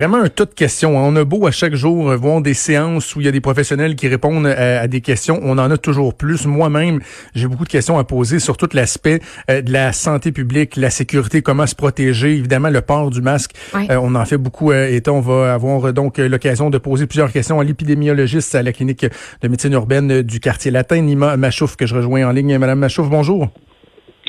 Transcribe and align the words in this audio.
Vraiment 0.00 0.22
un 0.22 0.28
tas 0.28 0.44
de 0.44 0.54
questions. 0.54 0.96
On 0.96 1.16
a 1.16 1.24
beau 1.24 1.48
à 1.48 1.50
chaque 1.50 1.74
jour 1.74 2.14
voir 2.14 2.40
des 2.40 2.54
séances 2.54 3.16
où 3.16 3.20
il 3.20 3.24
y 3.24 3.28
a 3.28 3.32
des 3.32 3.40
professionnels 3.40 3.96
qui 3.96 4.06
répondent 4.06 4.46
à, 4.46 4.86
des 4.86 5.00
questions. 5.00 5.40
On 5.42 5.58
en 5.58 5.72
a 5.72 5.76
toujours 5.76 6.14
plus. 6.14 6.46
Moi-même, 6.46 7.00
j'ai 7.34 7.48
beaucoup 7.48 7.64
de 7.64 7.68
questions 7.68 7.98
à 7.98 8.04
poser 8.04 8.38
sur 8.38 8.56
tout 8.56 8.68
l'aspect 8.74 9.20
euh, 9.50 9.60
de 9.60 9.72
la 9.72 9.92
santé 9.92 10.30
publique, 10.30 10.76
la 10.76 10.90
sécurité, 10.90 11.42
comment 11.42 11.66
se 11.66 11.74
protéger, 11.74 12.36
évidemment 12.36 12.70
le 12.70 12.80
port 12.80 13.10
du 13.10 13.22
masque. 13.22 13.56
Euh, 13.74 13.96
on 14.00 14.14
en 14.14 14.24
fait 14.24 14.36
beaucoup 14.36 14.70
euh, 14.70 14.86
et 14.86 15.02
on 15.08 15.18
va 15.18 15.52
avoir 15.52 15.92
donc 15.92 16.18
l'occasion 16.18 16.70
de 16.70 16.78
poser 16.78 17.08
plusieurs 17.08 17.32
questions 17.32 17.58
à 17.58 17.64
l'épidémiologiste 17.64 18.54
à 18.54 18.62
la 18.62 18.72
clinique 18.72 19.04
de 19.04 19.48
médecine 19.48 19.72
urbaine 19.72 20.22
du 20.22 20.38
quartier 20.38 20.70
latin, 20.70 21.02
Nima 21.02 21.36
Machouf, 21.36 21.74
que 21.74 21.86
je 21.86 21.96
rejoins 21.96 22.24
en 22.24 22.30
ligne. 22.30 22.56
Madame 22.56 22.78
Machouf, 22.78 23.08
bonjour. 23.08 23.48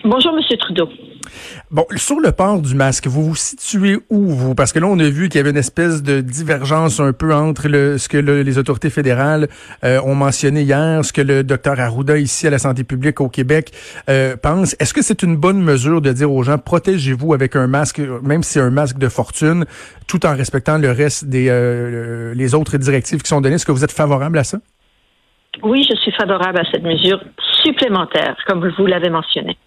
Bonjour, 0.03 0.33
Monsieur 0.33 0.57
Trudeau. 0.57 0.89
Bon, 1.71 1.85
sur 1.95 2.19
le 2.19 2.31
port 2.31 2.61
du 2.61 2.73
masque, 2.73 3.07
vous 3.07 3.23
vous 3.23 3.35
situez 3.35 3.97
où, 4.09 4.29
vous? 4.29 4.55
Parce 4.55 4.71
que 4.71 4.79
là, 4.79 4.87
on 4.87 4.97
a 4.99 5.09
vu 5.09 5.29
qu'il 5.29 5.37
y 5.37 5.41
avait 5.41 5.49
une 5.49 5.57
espèce 5.57 6.01
de 6.01 6.21
divergence 6.21 6.99
un 6.99 7.13
peu 7.13 7.33
entre 7.33 7.67
le, 7.67 7.97
ce 7.97 8.07
que 8.07 8.17
les 8.17 8.57
autorités 8.57 8.89
fédérales 8.89 9.47
euh, 9.83 9.99
ont 10.01 10.15
mentionné 10.15 10.61
hier, 10.61 11.03
ce 11.03 11.13
que 11.13 11.21
le 11.21 11.43
docteur 11.43 11.79
Arruda, 11.79 12.17
ici 12.17 12.47
à 12.47 12.49
la 12.49 12.59
santé 12.59 12.83
publique 12.83 13.19
au 13.21 13.29
Québec, 13.29 13.71
euh, 14.09 14.35
pense. 14.37 14.75
Est-ce 14.79 14.93
que 14.93 15.01
c'est 15.01 15.21
une 15.21 15.35
bonne 15.35 15.61
mesure 15.61 16.01
de 16.01 16.11
dire 16.11 16.31
aux 16.31 16.43
gens, 16.43 16.57
protégez-vous 16.57 17.33
avec 17.33 17.55
un 17.55 17.67
masque, 17.67 18.01
même 18.23 18.41
si 18.41 18.53
c'est 18.53 18.61
un 18.61 18.71
masque 18.71 18.97
de 18.97 19.09
fortune, 19.09 19.65
tout 20.07 20.25
en 20.25 20.35
respectant 20.35 20.77
le 20.77 20.91
reste 20.91 21.25
des 21.25 21.47
euh, 21.49 22.33
les 22.33 22.55
autres 22.55 22.77
directives 22.77 23.21
qui 23.21 23.29
sont 23.29 23.41
données? 23.41 23.55
Est-ce 23.55 23.65
que 23.65 23.71
vous 23.71 23.83
êtes 23.83 23.91
favorable 23.91 24.37
à 24.37 24.43
ça? 24.43 24.59
Oui, 25.61 25.85
je 25.89 25.95
suis 25.97 26.11
favorable 26.11 26.59
à 26.59 26.63
cette 26.71 26.83
mesure 26.83 27.21
supplémentaire, 27.63 28.37
comme 28.47 28.67
vous 28.77 28.85
l'avez 28.85 29.09
mentionné. 29.09 29.57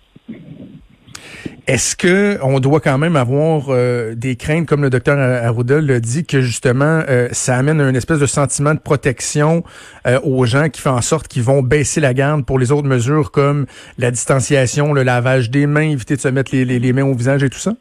Est-ce 1.69 1.95
que 1.95 2.39
on 2.43 2.59
doit 2.59 2.81
quand 2.81 2.99
même 2.99 3.15
avoir 3.15 3.67
euh, 3.69 4.17
des 4.17 4.35
craintes, 4.35 4.67
comme 4.67 4.83
le 4.83 4.91
docteur 4.91 5.17
Arruda 5.19 5.81
l'a 5.81 6.01
dit, 6.01 6.25
que 6.25 6.41
justement 6.41 7.03
euh, 7.09 7.29
ça 7.31 7.57
amène 7.57 7.81
un 7.81 7.95
espèce 7.95 8.19
de 8.19 8.27
sentiment 8.27 8.75
de 8.75 8.81
protection 8.81 9.63
euh, 10.09 10.19
aux 10.25 10.45
gens 10.45 10.69
qui 10.69 10.81
fait 10.81 10.89
en 10.89 11.03
sorte 11.03 11.29
qu'ils 11.29 11.45
vont 11.45 11.63
baisser 11.63 12.01
la 12.01 12.15
garde 12.15 12.45
pour 12.45 12.59
les 12.59 12.73
autres 12.73 12.89
mesures 12.89 13.31
comme 13.31 13.67
la 13.97 14.11
distanciation, 14.11 14.93
le 14.93 15.05
lavage 15.05 15.51
des 15.51 15.67
mains, 15.67 15.91
éviter 15.91 16.17
de 16.17 16.21
se 16.21 16.29
mettre 16.29 16.51
les 16.53 16.93
mains 16.93 17.05
au 17.05 17.15
visage 17.15 17.45
et 17.45 17.49
tout 17.49 17.59
ça? 17.59 17.75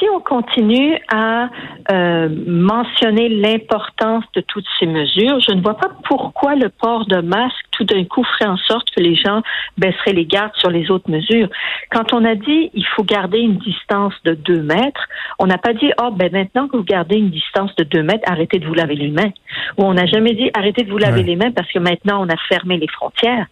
Si 0.00 0.08
on 0.08 0.20
continue 0.20 0.98
à 1.12 1.50
euh, 1.92 2.28
mentionner 2.46 3.28
l'importance 3.28 4.24
de 4.34 4.40
toutes 4.40 4.64
ces 4.78 4.86
mesures, 4.86 5.38
je 5.46 5.52
ne 5.54 5.60
vois 5.60 5.76
pas 5.76 5.90
pourquoi 6.08 6.54
le 6.54 6.70
port 6.70 7.06
de 7.06 7.20
masque 7.20 7.54
tout 7.72 7.84
d'un 7.84 8.04
coup 8.04 8.24
ferait 8.24 8.50
en 8.50 8.56
sorte 8.56 8.88
que 8.90 9.02
les 9.02 9.14
gens 9.14 9.42
baisseraient 9.78 10.14
les 10.14 10.24
gardes 10.24 10.54
sur 10.56 10.70
les 10.70 10.90
autres 10.90 11.10
mesures. 11.10 11.48
Quand 11.90 12.12
on 12.12 12.24
a 12.24 12.34
dit 12.34 12.70
il 12.72 12.86
faut 12.96 13.04
garder 13.04 13.38
une 13.38 13.58
distance 13.58 14.14
de 14.24 14.32
deux 14.32 14.62
mètres, 14.62 15.06
on 15.38 15.46
n'a 15.46 15.58
pas 15.58 15.74
dit 15.74 15.92
oh 16.02 16.10
ben 16.10 16.32
maintenant 16.32 16.66
que 16.66 16.76
vous 16.76 16.84
gardez 16.84 17.16
une 17.16 17.30
distance 17.30 17.74
de 17.76 17.84
deux 17.84 18.02
mètres, 18.02 18.24
arrêtez 18.26 18.58
de 18.58 18.66
vous 18.66 18.74
laver 18.74 18.96
les 18.96 19.10
mains. 19.10 19.30
Ou 19.76 19.84
on 19.84 19.94
n'a 19.94 20.06
jamais 20.06 20.32
dit 20.32 20.50
arrêtez 20.54 20.82
de 20.84 20.90
vous 20.90 20.98
laver 20.98 21.22
les 21.22 21.36
mains 21.36 21.50
parce 21.50 21.70
que 21.70 21.78
maintenant 21.78 22.24
on 22.24 22.28
a 22.28 22.36
fermé 22.48 22.78
les 22.78 22.88
frontières. 22.88 23.46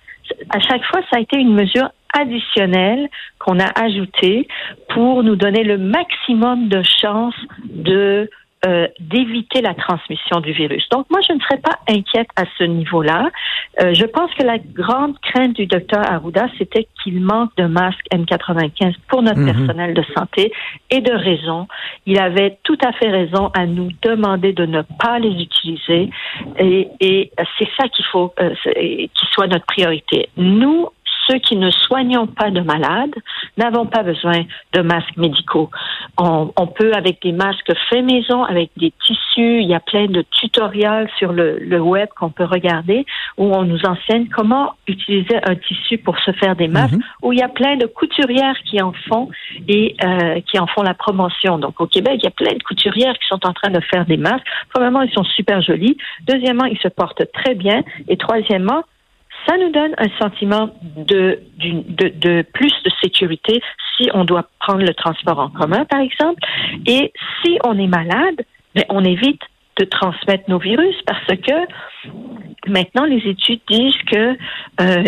À 0.50 0.60
chaque 0.60 0.84
fois, 0.84 1.00
ça 1.10 1.18
a 1.18 1.20
été 1.20 1.38
une 1.38 1.54
mesure 1.54 1.88
additionnel 2.12 3.08
qu'on 3.38 3.58
a 3.58 3.70
ajouté 3.80 4.48
pour 4.90 5.22
nous 5.22 5.36
donner 5.36 5.64
le 5.64 5.78
maximum 5.78 6.68
de 6.68 6.82
chances 6.82 7.34
de 7.64 8.28
euh, 8.66 8.88
d'éviter 8.98 9.60
la 9.60 9.72
transmission 9.72 10.40
du 10.40 10.50
virus. 10.50 10.84
Donc 10.90 11.06
moi, 11.10 11.20
je 11.28 11.32
ne 11.32 11.38
serais 11.38 11.58
pas 11.58 11.78
inquiète 11.88 12.26
à 12.34 12.42
ce 12.58 12.64
niveau-là. 12.64 13.30
Euh, 13.80 13.94
je 13.94 14.04
pense 14.04 14.34
que 14.34 14.42
la 14.42 14.58
grande 14.58 15.16
crainte 15.20 15.54
du 15.54 15.66
docteur 15.66 16.00
Arruda, 16.00 16.48
c'était 16.58 16.88
qu'il 17.00 17.20
manque 17.20 17.54
de 17.56 17.66
masques 17.66 18.04
N95 18.12 18.96
pour 19.06 19.22
notre 19.22 19.38
mhm. 19.38 19.54
personnel 19.54 19.94
de 19.94 20.02
santé 20.12 20.52
et 20.90 21.00
de 21.00 21.12
raison. 21.12 21.68
Il 22.04 22.18
avait 22.18 22.58
tout 22.64 22.78
à 22.84 22.90
fait 22.94 23.08
raison 23.08 23.52
à 23.54 23.64
nous 23.64 23.90
demander 24.02 24.52
de 24.52 24.66
ne 24.66 24.82
pas 24.82 25.20
les 25.20 25.40
utiliser 25.40 26.10
et, 26.58 26.88
et 26.98 27.30
c'est 27.60 27.68
ça 27.78 27.86
qu'il 27.86 28.06
faut 28.06 28.34
euh, 28.40 28.54
qu'il 28.64 29.28
soit 29.30 29.46
notre 29.46 29.66
priorité. 29.66 30.30
Nous, 30.36 30.88
ceux 31.28 31.38
qui 31.38 31.56
ne 31.56 31.70
soignons 31.70 32.26
pas 32.26 32.50
de 32.50 32.60
malades 32.60 33.14
n'avons 33.56 33.86
pas 33.86 34.02
besoin 34.02 34.42
de 34.72 34.80
masques 34.82 35.16
médicaux. 35.16 35.70
On, 36.16 36.66
peut, 36.66 36.92
avec 36.94 37.22
des 37.22 37.32
masques 37.32 37.72
faits 37.88 38.04
maison, 38.04 38.44
avec 38.44 38.70
des 38.76 38.92
tissus, 39.06 39.60
il 39.62 39.68
y 39.68 39.74
a 39.74 39.80
plein 39.80 40.06
de 40.06 40.22
tutoriels 40.30 41.08
sur 41.18 41.32
le, 41.32 41.78
web 41.78 42.08
qu'on 42.18 42.30
peut 42.30 42.44
regarder 42.44 43.06
où 43.36 43.54
on 43.54 43.64
nous 43.64 43.80
enseigne 43.84 44.26
comment 44.28 44.74
utiliser 44.86 45.36
un 45.44 45.54
tissu 45.54 45.98
pour 45.98 46.18
se 46.18 46.32
faire 46.32 46.56
des 46.56 46.66
masques, 46.66 46.94
mhm. 46.94 47.02
où 47.22 47.32
il 47.32 47.38
y 47.38 47.42
a 47.42 47.48
plein 47.48 47.76
de 47.76 47.86
couturières 47.86 48.56
qui 48.64 48.82
en 48.82 48.92
font 49.08 49.28
et 49.68 49.94
euh, 50.04 50.40
qui 50.40 50.58
en 50.58 50.66
font 50.66 50.82
la 50.82 50.94
promotion. 50.94 51.58
Donc 51.58 51.80
au 51.80 51.86
Québec, 51.86 52.14
il 52.18 52.24
y 52.24 52.28
a 52.28 52.32
plein 52.32 52.52
de 52.52 52.62
couturières 52.62 53.14
qui 53.14 53.26
sont 53.28 53.46
en 53.46 53.52
train 53.52 53.70
de 53.70 53.80
faire 53.80 54.06
des 54.06 54.16
masques. 54.16 54.46
Premièrement, 54.72 55.02
ils 55.02 55.12
sont 55.12 55.24
super 55.24 55.62
jolis. 55.62 55.96
Deuxièmement, 56.26 56.64
ils 56.64 56.78
se 56.78 56.88
portent 56.88 57.30
très 57.32 57.54
bien. 57.54 57.82
Et 58.08 58.16
troisièmement, 58.16 58.82
ça 59.46 59.56
nous 59.56 59.70
donne 59.70 59.94
un 59.98 60.08
sentiment 60.18 60.70
de, 60.82 61.40
de, 61.58 62.08
de, 62.08 62.42
plus 62.42 62.72
de 62.84 62.90
sécurité 63.02 63.60
si 63.96 64.10
on 64.14 64.24
doit 64.24 64.48
prendre 64.60 64.82
le 64.82 64.94
transport 64.94 65.38
en 65.38 65.48
commun, 65.48 65.84
par 65.84 66.00
exemple. 66.00 66.40
Et 66.86 67.12
si 67.42 67.58
on 67.64 67.78
est 67.78 67.86
malade, 67.86 68.44
mais 68.74 68.84
ben, 68.88 68.96
on 68.96 69.04
évite 69.04 69.40
de 69.78 69.84
transmettre 69.84 70.44
nos 70.48 70.58
virus 70.58 70.96
parce 71.06 71.26
que 71.26 72.68
maintenant 72.68 73.04
les 73.04 73.22
études 73.28 73.60
disent 73.70 74.02
que 74.10 74.36
euh, 74.80 75.02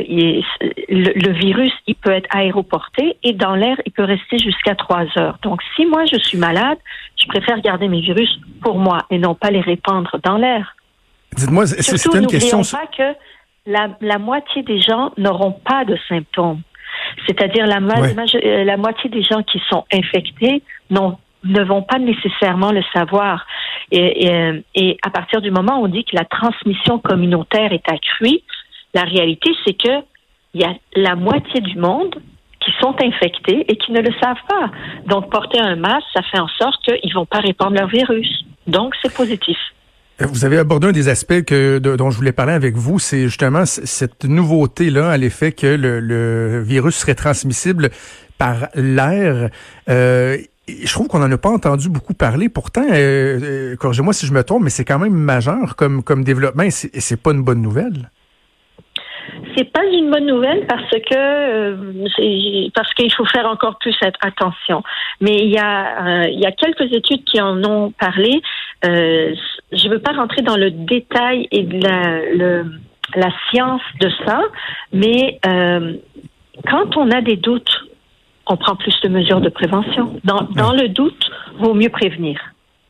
le, 0.88 1.32
virus 1.32 1.72
il 1.86 1.96
peut 1.96 2.12
être 2.12 2.28
aéroporté 2.30 3.16
et 3.24 3.32
dans 3.32 3.56
l'air 3.56 3.76
il 3.84 3.92
peut 3.92 4.04
rester 4.04 4.38
jusqu'à 4.38 4.74
trois 4.76 5.06
heures. 5.18 5.38
Donc 5.42 5.60
si 5.74 5.86
moi 5.86 6.04
je 6.06 6.18
suis 6.20 6.38
malade, 6.38 6.78
je 7.20 7.26
préfère 7.26 7.60
garder 7.60 7.88
mes 7.88 8.00
virus 8.00 8.30
pour 8.62 8.78
moi 8.78 9.06
et 9.10 9.18
non 9.18 9.34
pas 9.34 9.50
les 9.50 9.60
répandre 9.60 10.16
dans 10.22 10.36
l'air. 10.36 10.76
Dites-moi, 11.36 11.66
c'est 11.66 12.14
une 12.14 12.26
question. 12.26 12.62
Pas 12.62 12.86
que 12.86 13.14
la, 13.66 14.18
moitié 14.18 14.62
des 14.62 14.80
gens 14.80 15.12
n'auront 15.16 15.52
pas 15.52 15.84
de 15.84 15.96
symptômes. 16.08 16.62
C'est-à-dire 17.26 17.66
la, 17.66 17.78
euh, 17.78 18.64
la 18.64 18.76
moitié 18.76 19.10
des 19.10 19.22
gens 19.22 19.42
qui 19.42 19.60
sont 19.68 19.84
infectés 19.92 20.62
ne 20.90 21.64
vont 21.64 21.82
pas 21.82 21.98
nécessairement 21.98 22.72
le 22.72 22.82
savoir. 22.92 23.46
Et, 23.90 24.30
euh, 24.30 24.60
et, 24.74 24.98
à 25.02 25.10
partir 25.10 25.40
du 25.40 25.50
moment 25.50 25.80
où 25.80 25.84
on 25.84 25.88
dit 25.88 26.04
que 26.04 26.16
la 26.16 26.24
transmission 26.24 26.98
communautaire 26.98 27.72
est 27.72 27.88
accrue, 27.88 28.40
la 28.94 29.02
réalité, 29.02 29.50
c'est 29.64 29.74
que 29.74 30.04
il 30.52 30.62
y 30.62 30.64
a 30.64 30.74
la 30.96 31.14
moitié 31.14 31.60
du 31.60 31.78
monde 31.78 32.16
qui 32.60 32.72
sont 32.80 32.94
infectés 33.02 33.64
et 33.68 33.76
qui 33.76 33.92
ne 33.92 34.00
le 34.00 34.12
savent 34.20 34.42
pas. 34.48 34.70
Donc, 35.06 35.30
porter 35.30 35.60
un 35.60 35.76
masque, 35.76 36.06
ça 36.12 36.22
fait 36.22 36.40
en 36.40 36.48
sorte 36.48 36.82
qu'ils 36.84 37.10
ne 37.10 37.14
vont 37.14 37.26
pas 37.26 37.38
répandre 37.38 37.72
leur 37.76 37.88
virus. 37.88 38.44
Donc, 38.66 38.94
c'est 39.00 39.14
positif. 39.14 39.56
Vous 40.20 40.44
avez 40.44 40.58
abordé 40.58 40.88
un 40.88 40.92
des 40.92 41.08
aspects 41.08 41.42
que, 41.44 41.78
dont 41.78 42.10
je 42.10 42.16
voulais 42.16 42.32
parler 42.32 42.52
avec 42.52 42.76
vous, 42.76 42.98
c'est 42.98 43.24
justement 43.24 43.64
cette 43.64 44.24
nouveauté-là 44.24 45.10
à 45.10 45.16
l'effet 45.16 45.52
que 45.52 45.66
le, 45.66 46.62
virus 46.62 46.96
serait 46.96 47.14
transmissible 47.14 47.90
par 48.36 48.68
l'air. 48.74 49.50
Euh, 49.88 50.36
je 50.68 50.92
trouve 50.92 51.08
qu'on 51.08 51.20
n'en 51.20 51.30
a 51.30 51.38
pas 51.38 51.50
entendu 51.50 51.88
beaucoup 51.88 52.14
parler. 52.14 52.48
Pourtant, 52.48 52.84
euh, 52.90 53.40
euh, 53.42 53.76
corrigez-moi 53.76 54.12
si 54.12 54.26
je 54.26 54.32
me 54.32 54.44
trompe, 54.44 54.62
mais 54.62 54.70
c'est 54.70 54.84
quand 54.84 54.98
même 54.98 55.14
majeur 55.14 55.74
comme, 55.76 56.02
comme 56.02 56.22
développement 56.22 56.64
et 56.64 56.70
c'est 56.70 57.16
pas 57.16 57.32
une 57.32 57.42
bonne 57.42 57.62
nouvelle 57.62 58.10
c'est 59.56 59.70
pas 59.72 59.84
une 59.84 60.10
bonne 60.10 60.26
nouvelle 60.26 60.66
parce 60.66 60.90
que 60.90 61.14
euh, 61.14 62.68
parce 62.74 62.92
qu'il 62.94 63.12
faut 63.12 63.24
faire 63.26 63.46
encore 63.46 63.78
plus 63.78 63.96
attention. 64.20 64.82
Mais 65.20 65.36
il 65.36 65.50
y 65.50 65.58
a 65.58 66.22
euh, 66.22 66.28
il 66.28 66.40
y 66.40 66.46
a 66.46 66.52
quelques 66.52 66.92
études 66.92 67.24
qui 67.24 67.40
en 67.40 67.62
ont 67.64 67.90
parlé. 67.92 68.40
Euh, 68.84 69.34
je 69.72 69.88
veux 69.88 69.98
pas 69.98 70.12
rentrer 70.12 70.42
dans 70.42 70.56
le 70.56 70.70
détail 70.70 71.48
et 71.50 71.62
de 71.62 71.82
la 71.82 72.20
le, 72.34 72.64
la 73.14 73.30
science 73.48 73.82
de 74.00 74.10
ça, 74.24 74.40
mais 74.92 75.38
euh, 75.46 75.94
quand 76.68 76.96
on 76.96 77.10
a 77.10 77.20
des 77.20 77.36
doutes, 77.36 77.86
on 78.46 78.56
prend 78.56 78.76
plus 78.76 78.98
de 79.02 79.08
mesures 79.08 79.40
de 79.40 79.48
prévention. 79.48 80.20
Dans, 80.24 80.42
dans 80.54 80.72
le 80.72 80.88
doute, 80.88 81.30
vaut 81.56 81.74
mieux 81.74 81.88
prévenir 81.88 82.38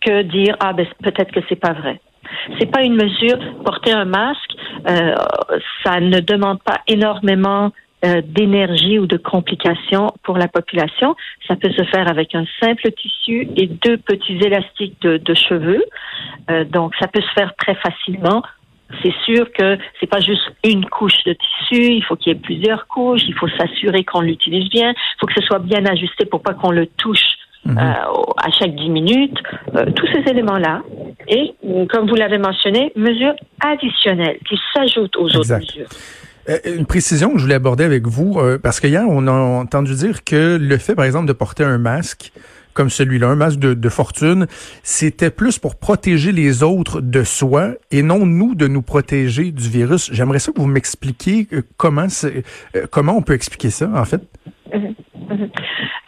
que 0.01 0.23
dire 0.23 0.57
ah 0.61 0.73
ben 0.73 0.87
peut-être 1.03 1.33
que 1.33 1.41
c'est 1.49 1.57
pas 1.57 1.73
vrai. 1.73 2.01
C'est 2.59 2.71
pas 2.71 2.83
une 2.83 2.95
mesure. 2.95 3.39
Porter 3.65 3.93
un 3.93 4.05
masque, 4.05 4.55
euh, 4.89 5.15
ça 5.85 6.01
ne 6.01 6.21
demande 6.21 6.63
pas 6.63 6.81
énormément 6.87 7.73
euh, 8.03 8.23
d'énergie 8.25 8.99
ou 8.99 9.07
de 9.07 9.19
complications 9.19 10.11
pour 10.23 10.39
la 10.39 10.49
population. 10.49 11.17
Ça 11.47 11.55
peut 11.57 11.71
se 11.71 11.83
faire 11.85 12.09
avec 12.09 12.35
un 12.35 12.45
simple 12.59 12.91
tissu 12.93 13.49
et 13.57 13.67
deux 13.67 13.99
petits 13.99 14.39
élastiques 14.39 14.97
de, 15.03 15.19
de 15.19 15.35
cheveux. 15.35 15.85
Euh, 16.51 16.65
donc, 16.65 16.95
ça 16.99 17.09
peut 17.09 17.21
se 17.21 17.33
faire 17.35 17.55
très 17.57 17.75
facilement. 17.75 18.43
C'est 19.03 19.15
sûr 19.27 19.53
que 19.53 19.77
c'est 20.01 20.07
pas 20.07 20.21
juste 20.21 20.51
une 20.65 20.87
couche 20.87 21.23
de 21.25 21.35
tissu, 21.35 21.93
il 21.93 22.03
faut 22.03 22.17
qu'il 22.17 22.33
y 22.33 22.37
ait 22.37 22.41
plusieurs 22.41 22.87
couches, 22.87 23.23
il 23.29 23.35
faut 23.35 23.49
s'assurer 23.49 24.03
qu'on 24.05 24.23
l'utilise 24.23 24.69
bien, 24.71 24.91
il 24.93 25.17
faut 25.21 25.27
que 25.27 25.35
ce 25.35 25.43
soit 25.43 25.61
bien 25.61 25.85
ajusté 25.85 26.25
pour 26.25 26.43
pas 26.43 26.55
qu'on 26.55 26.71
le 26.71 26.87
touche 26.87 27.37
mhm. 27.67 27.79
euh, 27.79 27.83
à 27.83 28.51
chaque 28.59 28.75
dix 28.75 28.89
minutes. 28.89 29.39
Euh, 29.77 29.85
tous 29.95 30.07
ces 30.07 30.29
éléments-là, 30.31 30.83
et, 31.31 31.55
comme 31.89 32.09
vous 32.09 32.15
l'avez 32.15 32.39
mentionné, 32.39 32.93
mesures 32.97 33.35
additionnelles 33.61 34.39
qui 34.49 34.59
s'ajoutent 34.75 35.17
aux 35.17 35.37
autres 35.37 35.57
mesures. 35.57 35.89
Euh, 36.49 36.59
une 36.65 36.87
précision 36.87 37.33
que 37.33 37.39
je 37.39 37.45
voulais 37.45 37.55
aborder 37.55 37.85
avec 37.85 38.07
vous, 38.07 38.39
euh, 38.39 38.59
parce 38.59 38.81
qu'hier, 38.81 39.05
on 39.09 39.27
a 39.27 39.33
entendu 39.33 39.95
dire 39.95 40.25
que 40.25 40.59
le 40.61 40.79
fait, 40.79 40.95
par 40.95 41.05
exemple, 41.05 41.27
de 41.27 41.33
porter 41.33 41.65
un 41.65 41.79
masque 41.79 42.33
comme 42.73 42.91
celui-là, 42.91 43.29
un 43.29 43.37
masque 43.37 43.59
de, 43.59 43.89
fortune, 43.89 44.47
c'était 44.83 45.31
plus 45.31 45.59
pour 45.59 45.79
protéger 45.79 46.33
les 46.33 46.63
autres 46.63 47.01
de 47.01 47.25
soi 47.25 47.73
et 47.91 48.03
non 48.03 48.27
nous 48.27 48.55
de 48.55 48.69
nous 48.69 48.83
protéger 48.83 49.51
du 49.51 49.69
virus. 49.69 50.11
J'aimerais 50.13 50.39
ça 50.39 50.53
que 50.53 50.61
vous 50.61 50.67
m'expliquiez 50.67 51.47
euh, 51.53 51.63
comment 51.77 52.07
euh, 52.25 52.87
comment 52.91 53.17
on 53.17 53.23
peut 53.23 53.35
expliquer 53.35 53.71
ça 53.71 53.91
en 53.95 54.05
fait. 54.05 54.23
Mhm. 54.73 54.95
Mhm. 55.31 55.51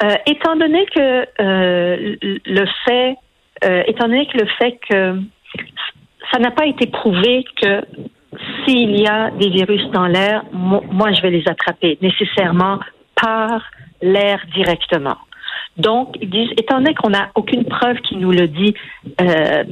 Euh, 0.05 0.15
étant 0.27 0.57
donné 0.57 0.87
que 0.95 1.27
le 1.39 2.67
fait, 2.85 3.17
étant 3.63 4.07
donné 4.07 4.27
que 4.27 4.39
le 4.39 4.47
fait 4.59 4.79
que 4.89 5.21
ça 6.33 6.39
n'a 6.39 6.51
pas 6.51 6.67
été 6.67 6.87
prouvé 6.87 7.45
que 7.61 7.83
s'il 8.65 8.99
y 8.99 9.07
a 9.07 9.31
des 9.31 9.51
virus 9.51 9.85
dans 9.91 10.07
l'air, 10.07 10.45
moi, 10.53 11.13
je 11.13 11.21
vais 11.23 11.31
les 11.31 11.47
attraper 11.47 11.99
nécessairement 12.01 12.79
par 13.15 13.63
l'air 14.01 14.41
directement. 14.55 15.17
Donc, 15.77 16.17
ils 16.21 16.29
disent, 16.29 16.51
étant 16.59 16.79
donné 16.79 16.95
qu'on 16.95 17.11
n'a 17.11 17.31
aucune 17.35 17.65
preuve 17.65 17.97
qui 17.99 18.17
nous 18.17 18.31
le 18.31 18.49
dit, 18.49 18.75
euh, 19.21 19.65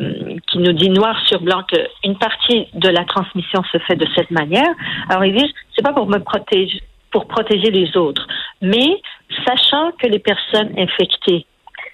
qui 0.47 0.59
nous 0.59 0.73
dit 0.73 0.89
noir 0.89 1.19
sur 1.27 1.41
blanc 1.41 1.63
qu'une 1.65 2.17
partie 2.17 2.69
de 2.75 2.89
la 2.89 3.05
transmission 3.05 3.63
se 3.71 3.79
fait 3.79 3.97
de 3.97 4.07
cette 4.15 4.31
manière, 4.31 4.73
alors 5.09 5.25
ils 5.25 5.35
disent, 5.35 5.53
c'est 5.75 5.85
pas 5.85 5.93
pour 5.93 6.09
me 6.09 6.19
protéger, 6.19 6.81
pour 7.11 7.27
protéger 7.27 7.71
les 7.71 7.97
autres, 7.97 8.27
mais 8.63 9.01
sachant 9.47 9.93
que 9.93 10.07
les 10.07 10.21
personnes 10.21 10.73
infectées 10.79 11.45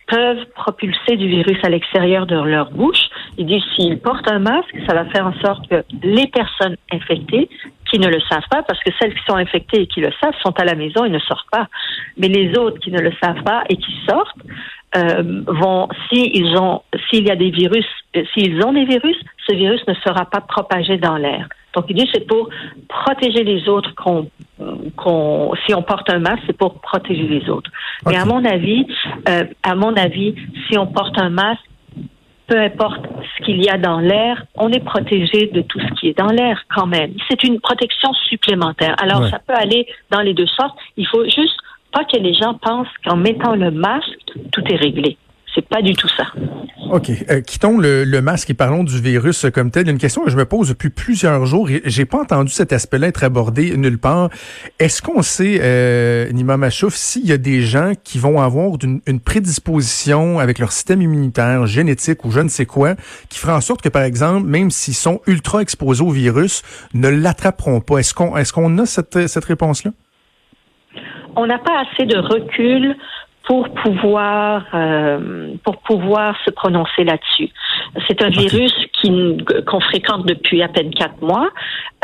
peuvent 0.06 0.44
propulser 0.54 1.16
du 1.16 1.28
virus 1.28 1.58
à 1.64 1.68
l'extérieur 1.68 2.26
de 2.26 2.36
leur 2.36 2.70
bouche. 2.70 3.08
Ils 3.38 3.46
disent 3.46 3.64
s'ils 3.74 3.98
portent 3.98 4.30
un 4.30 4.38
masque, 4.38 4.74
ça 4.86 4.94
va 4.94 5.04
faire 5.06 5.26
en 5.26 5.34
sorte 5.40 5.68
que 5.68 5.84
les 6.02 6.26
personnes 6.28 6.76
infectées 6.92 7.48
qui 7.90 7.98
ne 7.98 8.08
le 8.08 8.20
savent 8.28 8.46
pas, 8.50 8.62
parce 8.62 8.80
que 8.82 8.90
celles 9.00 9.14
qui 9.14 9.24
sont 9.28 9.36
infectées 9.36 9.82
et 9.82 9.86
qui 9.86 10.00
le 10.00 10.10
savent 10.20 10.34
sont 10.42 10.58
à 10.58 10.64
la 10.64 10.74
maison 10.74 11.04
et 11.04 11.08
ne 11.08 11.18
sortent 11.18 11.50
pas. 11.50 11.68
Mais 12.18 12.28
les 12.28 12.56
autres 12.58 12.78
qui 12.78 12.90
ne 12.90 13.00
le 13.00 13.12
savent 13.22 13.42
pas 13.42 13.64
et 13.68 13.76
qui 13.76 13.94
sortent 14.08 14.42
euh, 14.96 15.42
vont, 15.46 15.88
s'ils 16.08 16.56
ont, 16.56 16.82
s'il 17.08 17.26
y 17.26 17.30
a 17.30 17.36
des 17.36 17.50
virus, 17.50 17.86
euh, 18.16 18.24
s'ils 18.32 18.64
ont 18.64 18.72
des 18.72 18.84
virus, 18.84 19.16
ce 19.46 19.54
virus 19.54 19.80
ne 19.86 19.94
sera 19.94 20.24
pas 20.26 20.40
propagé 20.40 20.98
dans 20.98 21.16
l'air. 21.16 21.48
Donc, 21.76 21.84
il 21.90 21.96
dit 21.96 22.08
c'est 22.12 22.26
pour 22.26 22.48
protéger 22.88 23.44
les 23.44 23.68
autres 23.68 23.94
qu'on, 23.94 24.28
qu'on, 24.96 25.52
si 25.66 25.74
on 25.74 25.82
porte 25.82 26.08
un 26.10 26.18
masque, 26.18 26.42
c'est 26.46 26.56
pour 26.56 26.80
protéger 26.80 27.28
les 27.28 27.48
autres. 27.50 27.70
Mais 28.06 28.16
à 28.16 28.24
mon 28.24 28.42
avis, 28.44 28.86
euh, 29.28 29.44
à 29.62 29.74
mon 29.74 29.94
avis, 29.94 30.34
si 30.66 30.78
on 30.78 30.86
porte 30.86 31.18
un 31.18 31.28
masque, 31.28 31.60
peu 32.46 32.58
importe 32.58 33.04
ce 33.36 33.44
qu'il 33.44 33.62
y 33.62 33.68
a 33.68 33.76
dans 33.76 33.98
l'air, 33.98 34.44
on 34.54 34.70
est 34.70 34.84
protégé 34.84 35.48
de 35.48 35.60
tout 35.62 35.80
ce 35.80 36.00
qui 36.00 36.08
est 36.08 36.18
dans 36.18 36.30
l'air 36.30 36.62
quand 36.74 36.86
même. 36.86 37.12
C'est 37.28 37.44
une 37.44 37.60
protection 37.60 38.12
supplémentaire. 38.28 38.94
Alors, 39.02 39.26
ça 39.28 39.38
peut 39.38 39.54
aller 39.54 39.86
dans 40.10 40.20
les 40.20 40.32
deux 40.32 40.46
sortes. 40.46 40.78
Il 40.96 41.06
faut 41.06 41.24
juste 41.24 41.58
pas 41.92 42.04
que 42.04 42.18
les 42.18 42.34
gens 42.34 42.54
pensent 42.54 42.88
qu'en 43.04 43.16
mettant 43.16 43.54
le 43.54 43.70
masque, 43.70 44.18
tout 44.52 44.62
est 44.70 44.76
réglé. 44.76 45.18
C'est 45.56 45.66
pas 45.66 45.80
du 45.80 45.94
tout 45.94 46.08
ça. 46.08 46.24
OK. 46.92 47.10
Euh, 47.30 47.40
quittons 47.40 47.78
le, 47.78 48.20
masque 48.20 48.50
et 48.50 48.54
parlons 48.54 48.84
du 48.84 49.00
virus 49.00 49.46
comme 49.54 49.70
tel. 49.70 49.88
Une 49.88 49.96
question 49.96 50.22
que 50.22 50.30
je 50.30 50.36
me 50.36 50.44
pose 50.44 50.68
depuis 50.68 50.90
plusieurs 50.90 51.46
jours 51.46 51.70
et 51.70 51.80
j'ai 51.86 52.04
pas 52.04 52.18
entendu 52.20 52.52
cet 52.52 52.74
aspect-là 52.74 53.06
être 53.06 53.24
abordé 53.24 53.74
nulle 53.74 53.98
part. 53.98 54.28
Est-ce 54.78 55.00
qu'on 55.00 55.22
sait, 55.22 55.58
euh, 55.62 56.30
Nima 56.30 56.58
Machouf, 56.58 56.94
s'il 56.94 57.26
y 57.26 57.32
a 57.32 57.38
des 57.38 57.62
gens 57.62 57.92
qui 58.04 58.18
vont 58.18 58.38
avoir 58.38 58.72
une, 58.82 59.20
prédisposition 59.20 60.38
avec 60.38 60.58
leur 60.58 60.72
système 60.72 61.00
immunitaire, 61.00 61.66
génétique 61.66 62.26
ou 62.26 62.30
je 62.30 62.40
ne 62.40 62.48
sais 62.48 62.66
quoi, 62.66 62.94
qui 63.30 63.38
fera 63.38 63.56
en 63.56 63.62
sorte 63.62 63.80
que, 63.80 63.88
par 63.88 64.02
exemple, 64.02 64.46
même 64.46 64.70
s'ils 64.70 64.94
sont 64.94 65.22
ultra 65.26 65.62
exposés 65.62 66.04
au 66.04 66.10
virus, 66.10 66.62
ne 66.92 67.08
l'attraperont 67.08 67.80
pas? 67.80 67.98
Est-ce 67.98 68.12
qu'on 68.12 68.36
est-ce 68.36 68.52
qu'on 68.52 68.76
a 68.76 68.84
cette, 68.84 69.26
cette 69.26 69.44
réponse-là? 69.46 69.92
On 71.34 71.46
n'a 71.46 71.58
pas 71.58 71.80
assez 71.80 72.04
de 72.04 72.18
recul 72.18 72.94
pour 73.46 73.68
pouvoir 73.70 74.64
euh, 74.74 75.54
pour 75.64 75.78
pouvoir 75.78 76.36
se 76.44 76.50
prononcer 76.50 77.04
là-dessus. 77.04 77.48
C'est 78.08 78.20
un 78.22 78.28
virus 78.28 78.74
qui 79.00 79.08
qu'on 79.66 79.80
fréquente 79.80 80.26
depuis 80.26 80.62
à 80.62 80.68
peine 80.68 80.90
quatre 80.90 81.20
mois, 81.22 81.48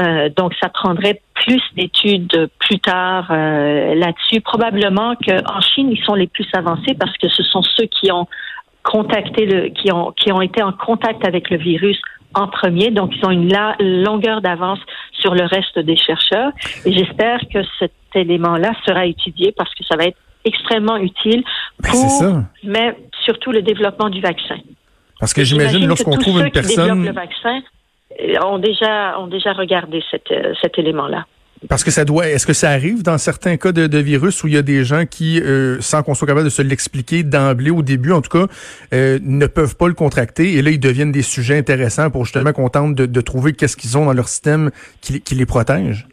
euh, 0.01 0.29
donc 0.37 0.55
ça 0.63 0.69
prendrait 0.69 1.21
plus 1.35 1.63
d'études 1.77 2.49
plus 2.61 2.79
tard 2.79 3.27
euh, 3.31 3.95
là-dessus. 3.97 4.41
Probablement 4.41 5.17
qu'en 5.17 5.61
Chine 5.61 5.91
ils 5.91 6.03
sont 6.05 6.15
les 6.15 6.29
plus 6.29 6.47
avancés 6.55 6.95
parce 6.99 7.17
que 7.19 7.29
ce 7.29 7.43
sont 7.43 7.63
ceux 7.63 7.87
qui 7.87 8.13
ont 8.13 8.29
contacté 8.85 9.45
le 9.45 9.69
qui 9.71 9.93
ont 9.93 10.13
qui 10.13 10.33
ont 10.33 10.41
été 10.41 10.63
en 10.63 10.73
contact 10.73 11.27
avec 11.27 11.51
le 11.51 11.57
virus 11.57 12.01
en 12.35 12.47
premier, 12.47 12.91
donc 12.91 13.11
ils 13.15 13.27
ont 13.27 13.31
une 13.31 13.53
longueur 13.81 14.41
d'avance 14.41 14.79
sur 15.13 15.35
le 15.35 15.45
reste 15.45 15.79
des 15.79 15.97
chercheurs. 15.97 16.53
Et 16.87 16.93
j'espère 16.93 17.41
que 17.53 17.59
cet 17.79 17.93
élément-là 18.15 18.73
sera 18.87 19.05
étudié 19.05 19.53
parce 19.53 19.75
que 19.75 19.85
ça 19.85 19.97
va 19.97 20.05
être 20.05 20.17
extrêmement 20.45 20.97
utile 20.97 21.43
ben, 21.81 21.91
pour, 21.91 22.43
mais 22.65 22.97
surtout 23.25 23.53
le 23.53 23.63
développement 23.63 24.11
du 24.11 24.21
vaccin. 24.21 24.57
Parce 25.21 25.35
que 25.35 25.45
j'imagine 25.45 25.87
lorsqu'on 25.87 26.17
trouve 26.17 26.41
une 26.41 26.51
personne, 26.51 27.05
le 27.05 27.13
vaccin 27.13 27.61
euh, 28.21 28.45
ont 28.45 28.59
déjà 28.59 29.19
ont 29.21 29.29
déjà 29.29 29.53
regardé 29.53 30.03
euh, 30.33 30.53
cet 30.61 30.79
élément-là. 30.79 31.27
Parce 31.69 31.85
que 31.85 31.93
ça 31.93 32.05
doit, 32.05 32.29
est-ce 32.29 32.45
que 32.45 32.53
ça 32.53 32.71
arrive 32.71 33.05
dans 33.05 33.19
certains 33.19 33.57
cas 33.57 33.71
de, 33.71 33.99
virus 33.99 34.43
où 34.43 34.49
il 34.49 34.55
y 34.55 34.57
a 34.57 34.63
des 34.63 34.85
gens 34.85 35.07
qui, 35.07 35.41
euh, 35.41 35.81
sans 35.81 36.03
qu'on 36.03 36.15
soit 36.15 36.27
capable 36.27 36.47
de 36.47 36.51
se 36.51 36.61
l'expliquer 36.61 37.23
d'emblée 37.23 37.71
au 37.71 37.83
début, 37.83 38.11
en 38.11 38.21
tout 38.21 38.37
cas, 38.37 38.47
ne 38.91 39.47
peuvent 39.47 39.77
pas 39.77 39.87
le 39.87 39.95
contracter 39.95 40.55
et 40.55 40.63
là 40.63 40.73
ils 40.73 40.81
deviennent 40.81 41.13
des 41.13 41.23
sujets 41.23 41.57
intéressants 41.57 42.11
pour 42.11 42.25
justement 42.25 42.53
qu'on 42.53 42.69
tente 42.69 42.97
de, 42.97 43.21
trouver 43.21 43.53
qu'est-ce 43.53 43.77
qu'ils 43.77 43.97
ont 43.97 44.07
dans 44.07 44.13
leur 44.13 44.27
système 44.27 44.73
qui, 45.01 45.21
qui 45.21 45.37
les 45.37 45.47
protège? 45.47 46.09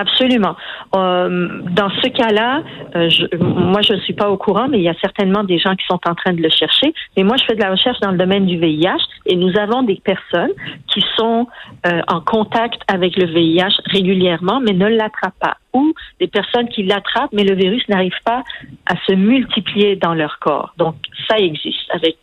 Absolument. 0.00 0.56
Euh, 0.96 1.60
dans 1.72 1.90
ce 1.90 2.08
cas-là, 2.08 2.62
euh, 2.96 3.10
moi 3.38 3.82
je 3.82 3.92
ne 3.92 4.00
suis 4.00 4.14
pas 4.14 4.30
au 4.30 4.38
courant, 4.38 4.66
mais 4.66 4.78
il 4.78 4.84
y 4.84 4.88
a 4.88 4.94
certainement 4.98 5.44
des 5.44 5.58
gens 5.58 5.76
qui 5.76 5.84
sont 5.86 6.00
en 6.06 6.14
train 6.14 6.32
de 6.32 6.40
le 6.40 6.48
chercher. 6.48 6.94
Mais 7.18 7.22
moi 7.22 7.36
je 7.36 7.44
fais 7.44 7.54
de 7.54 7.60
la 7.60 7.70
recherche 7.70 8.00
dans 8.00 8.10
le 8.10 8.16
domaine 8.16 8.46
du 8.46 8.58
VIH 8.58 9.04
et 9.26 9.36
nous 9.36 9.54
avons 9.58 9.82
des 9.82 10.00
personnes 10.02 10.52
qui 10.86 11.04
sont 11.18 11.48
euh, 11.86 12.00
en 12.08 12.22
contact 12.22 12.80
avec 12.88 13.14
le 13.18 13.26
VIH 13.26 13.76
régulièrement, 13.92 14.60
mais 14.60 14.72
ne 14.72 14.86
l'attrapent 14.86 15.38
pas. 15.38 15.58
Ou 15.74 15.92
des 16.18 16.28
personnes 16.28 16.70
qui 16.70 16.82
l'attrapent, 16.82 17.32
mais 17.34 17.44
le 17.44 17.54
virus 17.54 17.86
n'arrive 17.90 18.16
pas 18.24 18.42
à 18.86 18.94
se 19.06 19.12
multiplier 19.12 19.96
dans 19.96 20.14
leur 20.14 20.38
corps. 20.38 20.72
Donc 20.78 20.94
ça 21.28 21.36
existe. 21.36 21.90
Avec 21.90 22.16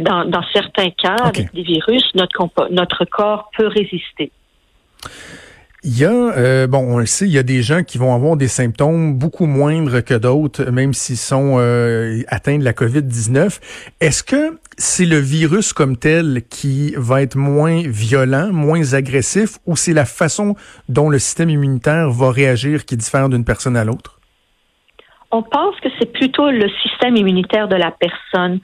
dans, 0.00 0.24
dans, 0.26 0.42
certains 0.52 0.90
cas, 0.90 1.16
avec 1.24 1.52
des 1.54 1.62
virus, 1.62 2.04
notre 2.14 2.50
notre 2.70 3.06
corps 3.06 3.50
peut 3.56 3.66
résister. 3.66 4.30
Il 5.90 5.98
y 5.98 6.04
a, 6.04 6.12
euh, 6.12 6.66
bon, 6.66 6.80
on 6.80 6.98
le 6.98 7.06
sait, 7.06 7.24
il 7.24 7.32
y 7.32 7.38
a 7.38 7.42
des 7.42 7.62
gens 7.62 7.82
qui 7.82 7.96
vont 7.96 8.14
avoir 8.14 8.36
des 8.36 8.46
symptômes 8.46 9.14
beaucoup 9.14 9.46
moindres 9.46 10.04
que 10.04 10.12
d'autres, 10.12 10.70
même 10.70 10.92
s'ils 10.92 11.16
sont 11.16 11.56
euh, 11.56 12.20
atteints 12.28 12.58
de 12.58 12.62
la 12.62 12.74
COVID-19. 12.74 13.58
Est-ce 13.98 14.22
que 14.22 14.58
c'est 14.76 15.06
le 15.06 15.16
virus 15.16 15.72
comme 15.72 15.96
tel 15.96 16.42
qui 16.50 16.92
va 16.98 17.22
être 17.22 17.36
moins 17.36 17.84
violent, 17.86 18.52
moins 18.52 18.92
agressif, 18.92 19.60
ou 19.64 19.76
c'est 19.76 19.94
la 19.94 20.04
façon 20.04 20.56
dont 20.90 21.08
le 21.08 21.18
système 21.18 21.48
immunitaire 21.48 22.10
va 22.10 22.32
réagir 22.32 22.84
qui 22.84 22.98
diffère 22.98 23.30
d'une 23.30 23.46
personne 23.46 23.74
à 23.74 23.84
l'autre? 23.84 24.17
On 25.30 25.42
pense 25.42 25.78
que 25.80 25.88
c'est 25.98 26.10
plutôt 26.10 26.50
le 26.50 26.68
système 26.82 27.16
immunitaire 27.16 27.68
de 27.68 27.76
la 27.76 27.90
personne 27.90 28.60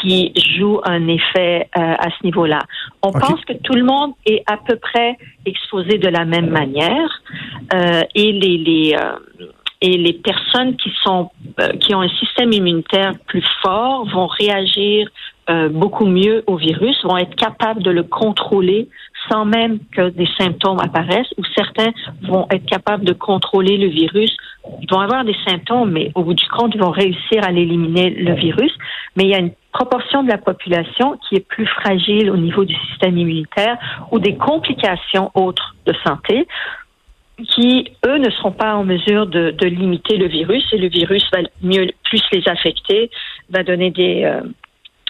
qui 0.00 0.32
joue 0.56 0.80
un 0.84 1.08
effet 1.08 1.68
euh, 1.76 1.80
à 1.80 2.08
ce 2.10 2.24
niveau-là. 2.24 2.60
On 3.02 3.10
pense 3.10 3.44
que 3.44 3.54
tout 3.54 3.74
le 3.74 3.82
monde 3.82 4.12
est 4.24 4.42
à 4.46 4.56
peu 4.56 4.76
près 4.76 5.18
exposé 5.44 5.98
de 5.98 6.08
la 6.08 6.24
même 6.24 6.50
manière 6.50 7.22
euh, 7.74 8.02
et 8.14 8.32
les, 8.32 8.58
les 8.58 8.94
euh, 8.94 9.46
et 9.80 9.98
les 9.98 10.14
personnes 10.14 10.76
qui 10.76 10.90
sont 11.02 11.30
qui 11.80 11.94
ont 11.94 12.00
un 12.00 12.08
système 12.08 12.52
immunitaire 12.52 13.12
plus 13.26 13.44
fort 13.60 14.06
vont 14.08 14.26
réagir 14.26 15.10
beaucoup 15.72 16.06
mieux 16.06 16.42
au 16.46 16.56
virus, 16.56 16.96
vont 17.04 17.18
être 17.18 17.34
capables 17.34 17.82
de 17.82 17.90
le 17.90 18.02
contrôler 18.02 18.88
sans 19.30 19.44
même 19.44 19.78
que 19.92 20.10
des 20.10 20.28
symptômes 20.38 20.78
apparaissent, 20.80 21.32
ou 21.38 21.42
certains 21.56 21.92
vont 22.22 22.46
être 22.50 22.66
capables 22.66 23.04
de 23.04 23.12
contrôler 23.12 23.78
le 23.78 23.88
virus. 23.88 24.36
Ils 24.80 24.90
vont 24.90 25.00
avoir 25.00 25.24
des 25.24 25.36
symptômes, 25.46 25.90
mais 25.92 26.10
au 26.14 26.22
bout 26.22 26.34
du 26.34 26.48
compte, 26.48 26.72
ils 26.74 26.80
vont 26.80 26.90
réussir 26.90 27.42
à 27.42 27.50
l'éliminer 27.50 28.10
le 28.10 28.34
virus. 28.34 28.72
Mais 29.16 29.24
il 29.24 29.30
y 29.30 29.34
a 29.34 29.38
une 29.38 29.52
proportion 29.72 30.22
de 30.22 30.28
la 30.28 30.38
population 30.38 31.18
qui 31.28 31.36
est 31.36 31.46
plus 31.46 31.66
fragile 31.66 32.30
au 32.30 32.36
niveau 32.36 32.64
du 32.64 32.74
système 32.88 33.18
immunitaire 33.18 33.76
ou 34.10 34.18
des 34.18 34.36
complications 34.36 35.30
autres 35.34 35.74
de 35.86 35.94
santé 36.04 36.46
qui, 37.48 37.90
eux, 38.06 38.18
ne 38.18 38.30
seront 38.30 38.52
pas 38.52 38.74
en 38.76 38.84
mesure 38.84 39.26
de, 39.26 39.50
de 39.50 39.66
limiter 39.66 40.16
le 40.16 40.28
virus 40.28 40.64
et 40.72 40.78
le 40.78 40.88
virus 40.88 41.24
va 41.32 41.40
mieux 41.62 41.88
plus 42.04 42.22
les 42.32 42.46
affecter, 42.48 43.10
va 43.50 43.64
donner 43.64 43.90
des, 43.90 44.22
euh, 44.24 44.40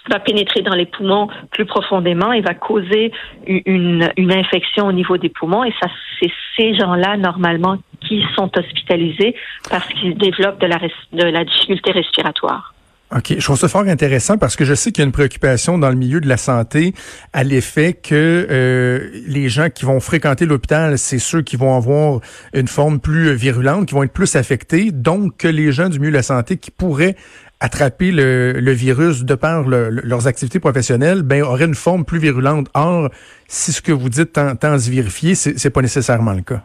va 0.09 0.19
pénétrer 0.19 0.61
dans 0.61 0.75
les 0.75 0.85
poumons 0.85 1.27
plus 1.51 1.65
profondément 1.65 2.31
et 2.31 2.41
va 2.41 2.53
causer 2.53 3.11
une, 3.47 4.09
une 4.17 4.31
infection 4.31 4.87
au 4.87 4.91
niveau 4.91 5.17
des 5.17 5.29
poumons. 5.29 5.63
Et 5.63 5.73
ça, 5.81 5.87
c'est 6.19 6.31
ces 6.57 6.75
gens-là, 6.75 7.17
normalement, 7.17 7.77
qui 8.01 8.23
sont 8.35 8.51
hospitalisés 8.57 9.35
parce 9.69 9.87
qu'ils 9.87 10.17
développent 10.17 10.61
de 10.61 10.67
la, 10.67 10.79
de 11.13 11.23
la 11.23 11.43
difficulté 11.43 11.91
respiratoire. 11.91 12.74
OK. 13.15 13.33
Je 13.37 13.43
trouve 13.43 13.57
ça 13.57 13.69
fort 13.69 13.83
intéressant 13.87 14.37
parce 14.37 14.57
que 14.57 14.65
je 14.65 14.73
sais 14.73 14.91
qu'il 14.91 15.01
y 15.01 15.05
a 15.05 15.05
une 15.05 15.13
préoccupation 15.13 15.77
dans 15.77 15.87
le 15.89 15.95
milieu 15.95 16.19
de 16.19 16.27
la 16.27 16.35
santé 16.35 16.93
à 17.31 17.45
l'effet 17.45 17.93
que 17.93 18.45
euh, 18.49 19.09
les 19.25 19.47
gens 19.47 19.69
qui 19.69 19.85
vont 19.85 20.01
fréquenter 20.01 20.45
l'hôpital, 20.45 20.97
c'est 20.97 21.19
ceux 21.19 21.41
qui 21.41 21.55
vont 21.55 21.77
avoir 21.77 22.19
une 22.53 22.67
forme 22.67 22.99
plus 22.99 23.33
virulente, 23.33 23.85
qui 23.85 23.95
vont 23.95 24.03
être 24.03 24.11
plus 24.11 24.35
affectés, 24.35 24.91
donc 24.91 25.37
que 25.37 25.47
les 25.47 25.71
gens 25.71 25.87
du 25.87 25.99
milieu 25.99 26.11
de 26.11 26.17
la 26.17 26.23
santé 26.23 26.57
qui 26.57 26.71
pourraient 26.71 27.15
attraper 27.61 28.11
le, 28.11 28.71
virus 28.71 29.23
de 29.23 29.35
par 29.35 29.63
leurs 29.63 30.27
activités 30.27 30.59
professionnelles, 30.59 31.21
ben 31.21 31.41
auraient 31.41 31.65
une 31.65 31.73
forme 31.73 32.03
plus 32.03 32.19
virulente. 32.19 32.67
Or, 32.73 33.09
si 33.47 33.71
ce 33.71 33.81
que 33.81 33.93
vous 33.93 34.09
dites 34.09 34.33
tend, 34.33 34.55
à 34.61 34.77
se 34.77 34.91
vérifier, 34.91 35.35
c'est 35.35 35.69
pas 35.69 35.81
nécessairement 35.81 36.33
le 36.33 36.41
cas. 36.41 36.63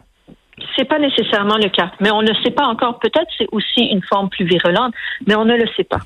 C'est 0.75 0.85
pas 0.85 0.99
nécessairement 0.99 1.57
le 1.57 1.69
cas, 1.69 1.91
mais 2.01 2.11
on 2.11 2.21
ne 2.21 2.33
sait 2.43 2.51
pas 2.51 2.65
encore. 2.65 2.99
Peut-être 2.99 3.27
c'est 3.37 3.47
aussi 3.53 3.85
une 3.85 4.01
forme 4.03 4.29
plus 4.29 4.45
virulente, 4.45 4.93
mais 5.25 5.35
on 5.35 5.45
ne 5.45 5.55
le 5.55 5.65
sait 5.77 5.85
pas. 5.85 5.99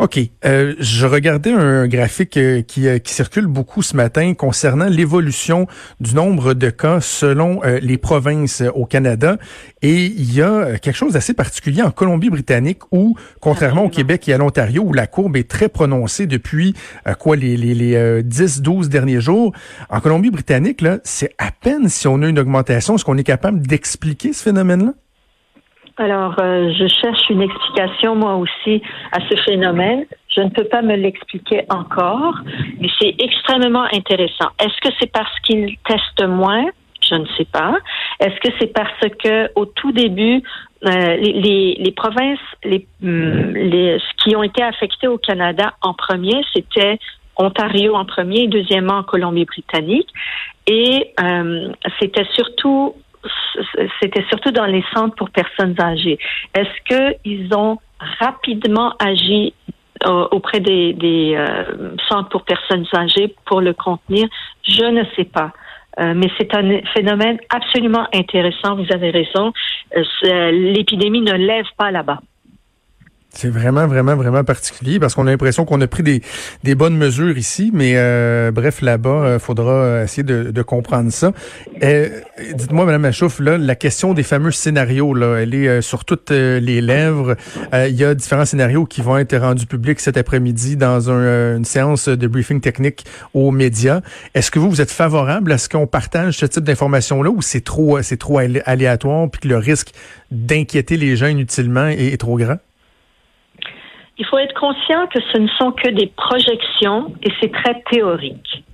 OK. 0.00 0.20
Euh, 0.44 0.76
je 0.78 1.06
regardais 1.06 1.50
un 1.50 1.88
graphique 1.88 2.36
euh, 2.36 2.62
qui, 2.62 2.86
euh, 2.86 2.98
qui, 2.98 3.12
circule 3.12 3.48
beaucoup 3.48 3.82
ce 3.82 3.96
matin 3.96 4.32
concernant 4.34 4.84
l'évolution 4.84 5.66
du 5.98 6.14
nombre 6.14 6.54
de 6.54 6.70
cas 6.70 7.00
selon 7.00 7.60
les 7.82 7.98
provinces 7.98 8.62
au 8.74 8.86
Canada. 8.86 9.38
Et 9.82 10.04
il 10.04 10.32
y 10.32 10.40
a 10.40 10.78
quelque 10.78 10.94
chose 10.94 11.14
d'assez 11.14 11.34
particulier 11.34 11.82
en 11.82 11.90
Colombie-Britannique 11.90 12.82
où, 12.92 13.16
contrairement 13.40 13.84
au 13.84 13.88
Québec 13.88 14.28
et 14.28 14.34
à 14.34 14.38
l'Ontario, 14.38 14.84
où 14.84 14.92
la 14.92 15.08
courbe 15.08 15.36
est 15.36 15.48
très 15.48 15.68
prononcée 15.68 16.26
depuis 16.26 16.74
quoi 17.18 17.34
les, 17.34 17.56
les, 17.56 17.74
les 17.74 18.22
10-12 18.22 18.86
derniers 18.88 19.20
jours, 19.20 19.52
en 19.90 20.00
Colombie-Britannique, 20.00 20.80
là, 20.80 20.98
c'est 21.02 21.34
à 21.38 21.50
peine 21.50 21.88
si 21.88 22.06
on 22.06 22.22
a 22.22 22.28
une 22.28 22.38
augmentation. 22.38 22.94
Est-ce 22.94 23.04
qu'on 23.04 23.18
est 23.18 23.24
capable 23.24 23.66
d'expliquer 23.66 24.32
ce 24.32 24.42
phénomène-là? 24.44 24.94
Alors, 25.98 26.36
euh, 26.40 26.72
je 26.78 26.86
cherche 26.86 27.28
une 27.28 27.42
explication 27.42 28.14
moi 28.14 28.36
aussi 28.36 28.80
à 29.10 29.18
ce 29.28 29.36
phénomène. 29.42 30.06
Je 30.34 30.40
ne 30.42 30.48
peux 30.48 30.64
pas 30.64 30.80
me 30.80 30.94
l'expliquer 30.94 31.64
encore, 31.70 32.34
mais 32.80 32.88
c'est 33.00 33.16
extrêmement 33.18 33.86
intéressant. 33.92 34.50
Est-ce 34.60 34.80
que 34.80 34.94
c'est 35.00 35.10
parce 35.12 35.40
qu'ils 35.40 35.76
testent 35.88 36.28
moins? 36.28 36.66
Je 37.02 37.16
ne 37.16 37.26
sais 37.36 37.46
pas. 37.46 37.76
Est-ce 38.20 38.38
que 38.40 38.54
c'est 38.60 38.72
parce 38.72 39.00
que 39.24 39.50
au 39.56 39.64
tout 39.64 39.90
début, 39.90 40.42
euh, 40.86 41.16
les, 41.16 41.92
provinces, 41.96 42.38
les, 42.62 42.86
hum, 43.02 43.54
les, 43.54 43.98
qui 44.22 44.36
ont 44.36 44.44
été 44.44 44.62
affectées 44.62 45.08
au 45.08 45.18
Canada 45.18 45.74
en 45.82 45.94
premier, 45.94 46.40
c'était 46.54 46.98
Ontario 47.36 47.96
en 47.96 48.04
premier, 48.04 48.46
deuxièmement 48.46 48.98
en 48.98 49.02
Colombie-Britannique, 49.02 50.08
et 50.66 51.12
euh, 51.20 51.72
c'était 51.98 52.26
surtout 52.34 52.94
c'était 54.00 54.24
surtout 54.28 54.50
dans 54.50 54.66
les 54.66 54.84
centres 54.94 55.14
pour 55.16 55.30
personnes 55.30 55.74
âgées. 55.80 56.18
Est-ce 56.54 57.16
qu'ils 57.18 57.54
ont 57.54 57.78
rapidement 58.20 58.94
agi 58.98 59.54
euh, 60.06 60.28
auprès 60.30 60.60
des, 60.60 61.34
euh, 61.36 61.96
centres 62.08 62.28
pour 62.28 62.44
personnes 62.44 62.86
âgées 62.94 63.34
pour 63.46 63.60
le 63.60 63.72
contenir? 63.72 64.28
Je 64.62 64.84
ne 64.84 65.04
sais 65.16 65.24
pas. 65.24 65.52
Euh, 65.98 66.14
mais 66.14 66.30
c'est 66.38 66.54
un 66.54 66.80
phénomène 66.94 67.38
absolument 67.50 68.06
intéressant, 68.14 68.76
vous 68.76 68.86
avez 68.92 69.10
raison. 69.10 69.52
L'épidémie 70.22 71.22
ne 71.22 71.32
lève 71.32 71.66
pas 71.76 71.90
là-bas. 71.90 72.20
C'est 73.34 73.50
vraiment, 73.50 73.86
vraiment, 73.86 74.16
vraiment 74.16 74.42
particulier 74.42 74.98
parce 74.98 75.14
qu'on 75.14 75.26
a 75.26 75.30
l'impression 75.30 75.66
qu'on 75.66 75.80
a 75.82 75.86
pris 75.86 76.02
des, 76.02 76.74
bonnes 76.74 76.96
mesures 76.96 77.36
ici, 77.36 77.70
mais 77.74 77.92
euh, 77.94 78.50
bref, 78.50 78.80
là-bas, 78.80 79.20
il 79.22 79.26
euh, 79.26 79.38
faudra 79.38 80.02
essayer 80.02 80.22
de, 80.22 80.62
comprendre 80.62 81.12
ça. 81.12 81.32
Euh, 81.82 82.20
dites-moi, 82.54 82.86
Madame 82.86 83.02
Machouf, 83.02 83.38
là, 83.38 83.58
la 83.58 83.74
question 83.74 84.14
des 84.14 84.22
fameux 84.22 84.50
scénarios, 84.50 85.14
elle 85.36 85.54
est 85.54 85.82
sur 85.82 86.04
toutes 86.04 86.30
les 86.30 86.80
lèvres. 86.80 87.36
Il 87.72 87.94
y 87.94 88.04
a 88.04 88.14
différents 88.14 88.46
scénarios 88.46 88.86
qui 88.86 89.02
vont 89.02 89.18
être 89.18 89.36
rendus 89.36 89.66
publics 89.66 90.00
cet 90.00 90.16
après-midi 90.16 90.76
dans 90.76 91.10
une 91.10 91.64
séance 91.64 92.08
de 92.08 92.26
briefing 92.26 92.60
technique 92.60 93.04
aux 93.34 93.50
médias. 93.50 94.00
Est-ce 94.34 94.50
que 94.50 94.58
vous, 94.58 94.70
vous 94.70 94.80
êtes 94.80 94.90
favorable 94.90 95.52
à 95.52 95.58
ce 95.58 95.68
qu'on 95.68 95.86
partage 95.86 96.38
ce 96.38 96.46
type 96.46 96.64
d'informations-là 96.64 97.30
ou 97.30 97.42
c'est 97.42 97.64
trop, 97.64 98.02
c'est 98.02 98.16
trop 98.16 98.38
aléatoire 98.38 99.30
puis 99.30 99.42
que 99.42 99.48
le 99.48 99.58
risque 99.58 99.92
d'inquiéter 100.30 100.96
les 100.96 101.14
gens 101.14 101.28
inutilement 101.28 101.86
est 101.86 102.18
trop 102.18 102.36
grand? 102.36 102.58
Il 104.18 104.26
faut 104.26 104.38
être 104.38 104.58
conscient 104.58 105.06
que 105.06 105.20
ce 105.32 105.38
ne 105.38 105.48
sont 105.48 105.72
que 105.72 105.88
des 105.88 106.08
projections 106.08 107.14
et 107.22 107.32
c'est 107.40 107.52
très 107.52 107.80
théorique. 107.90 108.64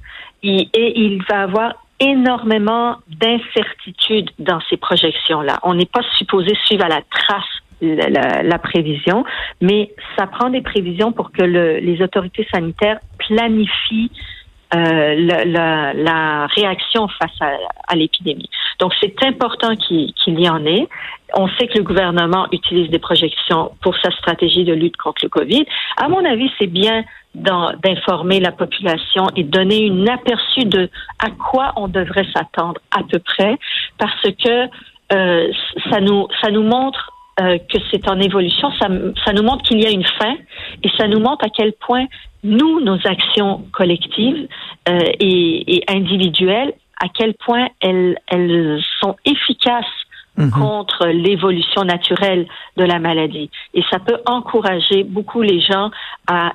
Et, 0.43 0.69
il 0.75 1.23
va 1.29 1.43
avoir 1.43 1.75
énormément 2.01 2.97
d'incertitudes 3.09 4.31
dans 4.39 4.61
ces 4.69 4.77
projections-là. 4.77 5.59
On 5.63 5.75
n'est 5.75 5.87
pas 5.87 6.03
supposé 6.19 6.55
suivre 6.67 6.85
à 6.85 6.89
la 6.89 7.01
trace 7.11 7.45
la, 7.81 8.59
prévision, 8.59 9.25
mais 9.61 9.93
ça 10.17 10.27
prend 10.27 10.49
des 10.51 10.63
prévisions 10.63 11.13
pour 11.13 11.33
que 11.33 11.43
les 11.43 12.03
autorités 12.03 12.47
sanitaires 12.53 12.99
planifient 13.19 14.11
euh, 14.75 15.15
la, 15.95 16.47
réaction 16.47 17.07
face 17.09 17.39
à, 17.89 17.95
l'épidémie. 17.95 18.49
Donc, 18.81 18.93
c'est 19.01 19.23
important 19.25 19.77
qu'il 19.77 20.13
y 20.27 20.49
en 20.49 20.65
ait. 20.67 20.89
On 21.37 21.49
sait 21.49 21.67
que 21.67 21.79
le 21.79 21.85
gouvernement 21.85 22.47
utilise 22.53 22.91
des 22.91 22.99
projections 22.99 23.73
pour 23.83 23.97
sa 23.99 24.11
stratégie 24.13 24.65
de 24.65 24.73
lutte 24.73 24.97
contre 24.97 25.25
le 25.25 25.29
COVID. 25.29 25.65
À 25.97 26.09
mon 26.09 26.25
avis, 26.25 26.51
c'est 26.59 26.69
bien 26.69 27.05
d'informer 27.35 28.39
la 28.39 28.53
population 28.53 29.27
et 29.35 29.43
donner 29.43 29.85
une 29.85 30.09
aperçu 30.09 30.65
de 30.65 30.89
à 31.19 31.31
quoi 31.31 31.73
on 31.77 31.89
devrait 31.89 32.27
s'attendre 32.33 32.81
à 32.97 33.03
peu 33.03 33.19
près, 33.19 33.59
parce 33.99 34.23
que 34.23 34.69
euh, 35.13 35.53
ça 35.91 36.01
nous 36.01 36.29
ça 36.41 36.53
nous 36.53 36.63
montre 36.63 37.11
euh, 37.41 37.59
que 37.59 37.79
c'est 37.91 38.09
en 38.09 38.21
évolution, 38.21 38.71
ça, 38.81 38.89
nous 38.89 39.43
montre 39.43 39.65
qu'il 39.65 39.83
y 39.83 39.87
a 39.87 39.91
une 39.91 40.05
fin 40.05 40.37
et 40.85 40.89
ça 40.97 41.09
nous 41.09 41.19
montre 41.19 41.45
à 41.45 41.49
quel 41.49 41.73
point 41.73 42.07
nous, 42.45 42.81
nos 42.81 42.99
actions 43.05 43.65
collectives 43.73 44.47
euh, 44.89 44.99
et, 45.19 45.77
et, 45.77 45.85
individuelles, 45.89 46.75
à 47.03 47.09
quel 47.09 47.35
point 47.35 47.67
elles, 47.81 48.17
elles 48.29 48.81
sont 49.01 49.17
efficaces 49.25 49.85
mhm. 50.37 50.51
contre 50.51 51.07
l'évolution 51.07 51.83
naturelle 51.83 52.47
de 52.77 52.85
la 52.85 52.99
maladie. 52.99 53.51
Et 53.75 53.83
ça 53.91 53.99
peut 53.99 54.19
encourager 54.27 55.05
beaucoup 55.05 55.43
les 55.43 55.61
gens 55.61 55.91
à 56.27 56.53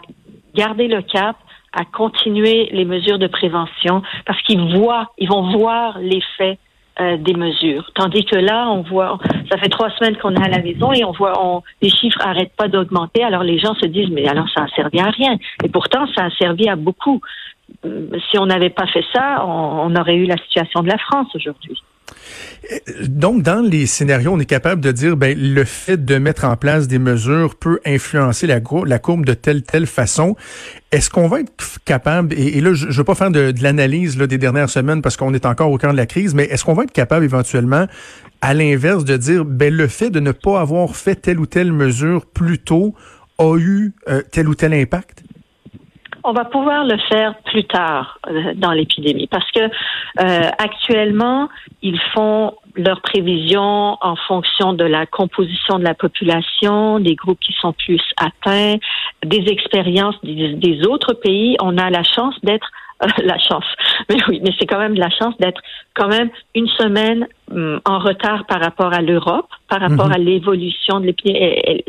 garder 0.55 0.87
le 0.87 1.01
cap, 1.01 1.37
à 1.73 1.85
continuer 1.85 2.69
les 2.71 2.85
mesures 2.85 3.19
de 3.19 3.27
prévention 3.27 4.01
parce 4.25 4.41
qu'ils 4.43 4.75
voient, 4.75 5.11
ils 5.17 5.29
vont 5.29 5.51
voir 5.51 5.99
l'effet 5.99 6.57
euh, 6.99 7.17
des 7.17 7.33
mesures. 7.33 7.89
Tandis 7.95 8.25
que 8.25 8.35
là, 8.35 8.69
on 8.69 8.81
voit, 8.81 9.19
ça 9.49 9.57
fait 9.57 9.69
trois 9.69 9.89
semaines 9.91 10.17
qu'on 10.17 10.35
est 10.35 10.43
à 10.43 10.49
la 10.49 10.61
maison 10.61 10.91
et 10.91 11.05
on 11.05 11.11
voit, 11.11 11.33
on, 11.41 11.61
les 11.81 11.89
chiffres 11.89 12.19
arrêtent 12.21 12.55
pas 12.57 12.67
d'augmenter. 12.67 13.23
Alors 13.23 13.43
les 13.43 13.59
gens 13.59 13.73
se 13.75 13.85
disent, 13.85 14.09
mais 14.09 14.27
alors 14.27 14.49
ça 14.53 14.63
a 14.63 14.67
servi 14.75 14.99
à 14.99 15.09
rien. 15.09 15.37
Et 15.63 15.69
pourtant, 15.69 16.07
ça 16.13 16.25
a 16.25 16.29
servi 16.31 16.67
à 16.67 16.75
beaucoup. 16.75 17.21
Euh, 17.85 18.09
si 18.29 18.37
on 18.39 18.47
n'avait 18.47 18.71
pas 18.71 18.87
fait 18.87 19.05
ça, 19.13 19.45
on 19.45 19.95
aurait 19.95 20.15
eu 20.15 20.25
la 20.25 20.37
situation 20.37 20.81
de 20.81 20.89
la 20.89 20.97
France 20.97 21.27
aujourd'hui. 21.35 21.81
Donc, 23.07 23.41
dans 23.41 23.61
les 23.61 23.85
scénarios, 23.85 24.31
on 24.33 24.39
est 24.39 24.45
capable 24.45 24.81
de 24.81 24.91
dire, 24.91 25.17
ben, 25.17 25.37
le 25.37 25.63
fait 25.63 26.03
de 26.03 26.17
mettre 26.17 26.45
en 26.45 26.55
place 26.55 26.87
des 26.87 26.99
mesures 26.99 27.55
peut 27.55 27.79
influencer 27.85 28.47
la, 28.47 28.59
la 28.85 28.99
courbe 28.99 29.25
de 29.25 29.33
telle 29.33 29.63
telle 29.63 29.87
façon. 29.87 30.35
Est-ce 30.91 31.09
qu'on 31.09 31.27
va 31.27 31.39
être 31.41 31.79
capable, 31.85 32.33
et, 32.37 32.61
là, 32.61 32.73
je 32.73 32.87
ne 32.87 32.91
veux 32.91 33.03
pas 33.03 33.15
faire 33.15 33.31
de, 33.31 33.53
l'analyse 33.61 34.17
des 34.17 34.37
dernières 34.37 34.69
semaines 34.69 35.01
parce 35.01 35.17
qu'on 35.17 35.33
est 35.33 35.45
encore 35.45 35.71
au 35.71 35.77
cœur 35.77 35.91
de 35.91 35.97
la 35.97 36.05
crise, 36.05 36.35
mais 36.35 36.43
est-ce 36.45 36.63
qu'on 36.63 36.73
va 36.73 36.83
être 36.83 36.91
capable 36.91 37.25
éventuellement, 37.25 37.87
à 38.41 38.53
l'inverse, 38.53 39.05
de 39.05 39.17
dire, 39.17 39.45
ben, 39.45 39.73
le 39.73 39.87
fait 39.87 40.09
de 40.09 40.19
ne 40.19 40.31
pas 40.31 40.61
avoir 40.61 40.95
fait 40.95 41.15
telle 41.15 41.39
ou 41.39 41.45
telle 41.45 41.71
mesure 41.71 42.25
plus 42.25 42.59
tôt 42.59 42.93
a 43.37 43.57
eu 43.57 43.93
euh, 44.09 44.21
tel 44.31 44.47
ou 44.47 44.55
tel 44.55 44.73
impact? 44.73 45.23
On 46.23 46.33
va 46.33 46.45
pouvoir 46.45 46.83
le 46.85 46.97
faire 47.09 47.35
plus 47.45 47.63
tard 47.63 48.19
euh, 48.27 48.53
dans 48.55 48.71
l'épidémie 48.71 49.27
parce 49.27 49.49
que 49.51 49.61
euh, 49.61 50.49
actuellement, 50.57 51.49
ils 51.81 51.99
font 52.13 52.55
leurs 52.75 53.01
prévisions 53.01 53.97
en 54.01 54.15
fonction 54.27 54.73
de 54.73 54.83
la 54.83 55.05
composition 55.05 55.79
de 55.79 55.83
la 55.83 55.93
population, 55.93 56.99
des 56.99 57.15
groupes 57.15 57.39
qui 57.39 57.53
sont 57.53 57.73
plus 57.73 58.01
atteints, 58.17 58.77
des 59.23 59.45
expériences 59.47 60.15
des 60.23 60.85
autres 60.85 61.13
pays. 61.13 61.55
On 61.61 61.77
a 61.77 61.89
la 61.89 62.03
chance 62.03 62.35
d'être 62.43 62.69
la 63.23 63.37
chance. 63.39 63.65
Mais 64.09 64.17
oui, 64.27 64.41
mais 64.43 64.51
c'est 64.59 64.65
quand 64.65 64.79
même 64.79 64.95
la 64.95 65.09
chance 65.09 65.35
d'être 65.39 65.61
quand 65.93 66.07
même 66.07 66.29
une 66.53 66.67
semaine 66.67 67.27
hum, 67.51 67.79
en 67.85 67.99
retard 67.99 68.45
par 68.45 68.59
rapport 68.59 68.93
à 68.93 69.01
l'Europe, 69.01 69.47
par 69.69 69.79
rapport 69.79 70.07
mhm. 70.07 70.13
à 70.13 70.17
l'évolution 70.17 70.99
de 70.99 71.05
l'épidémie. 71.05 71.39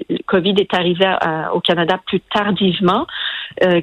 Le 0.09 0.23
Covid 0.27 0.55
est 0.59 0.73
arrivé 0.75 1.07
au 1.53 1.61
Canada 1.61 1.99
plus 2.07 2.21
tardivement 2.33 3.07
euh, 3.65 3.81